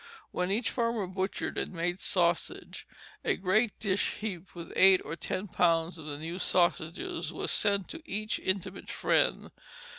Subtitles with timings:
[0.31, 2.87] When each farmer butchered and made sausage,
[3.23, 7.87] a great dish heaped with eight or ten pounds of the new sausages was sent
[7.89, 9.51] to each intimate friend.